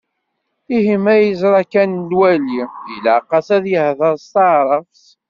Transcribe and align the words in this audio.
Ihi 0.77 0.95
ma 1.03 1.13
yeẓra 1.23 1.61
kan 1.71 1.91
lwali, 2.09 2.61
ilaq-as 2.93 3.47
ad 3.55 3.65
yehder 3.71 4.15
s 4.23 4.25
taɛrabt? 4.33 5.03